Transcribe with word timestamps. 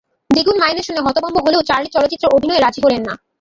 দ্বিগুণ 0.29 0.57
মাইনে 0.61 0.81
শুনে 0.87 1.01
হতভম্ব 1.05 1.37
হলেও 1.45 1.67
চার্লি 1.69 1.89
চলচ্চিত্রে 1.95 2.27
অভিনয়ে 2.35 2.63
রাজি 2.63 2.79
হলেন 2.85 3.01
না। 3.07 3.13